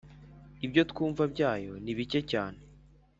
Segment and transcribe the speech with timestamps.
[0.65, 2.59] Ibyo twumva byayo ni bike cyane